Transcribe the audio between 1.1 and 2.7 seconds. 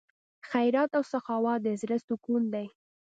سخاوت د زړه سکون دی.